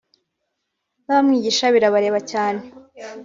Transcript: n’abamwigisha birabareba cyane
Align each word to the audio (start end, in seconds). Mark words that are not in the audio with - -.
n’abamwigisha 1.05 1.65
birabareba 1.75 2.19
cyane 2.31 2.61